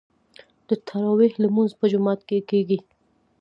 د 0.67 0.69
تراويح 0.87 1.33
لمونځ 1.43 1.71
په 1.79 1.85
جومات 1.91 2.19
کې 2.27 2.37
کیږي. 2.49 2.79